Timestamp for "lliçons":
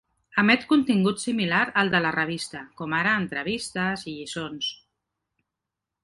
4.15-4.71